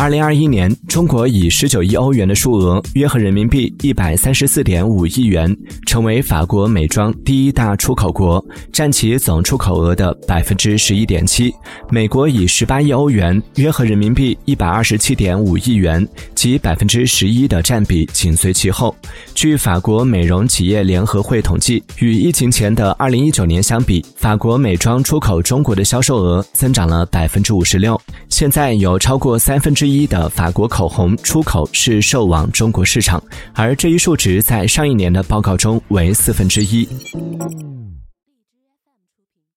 [0.00, 8.42] 二零二一年，中国以十九亿欧元的数额，约合人民币一百三十四点五亿元，成为法国美妆第一大出口国，
[8.72, 11.54] 占其总出口额的百分之十一点七。
[11.90, 18.96] 美国以十八亿欧元，约合人民币一百二十七点五亿元，及百分之十一的占比紧随其后。
[19.34, 28.00] 据法国美容企业联合会统计，与疫情前的二零一九年相比，法国美妆出口中国的销售额增长了百分之五十六。
[28.30, 33.22] 现在有超过三分之一的法国口红出口是售往中国市场，
[33.52, 36.88] 而这一数值在上一年的报告中为四分之一。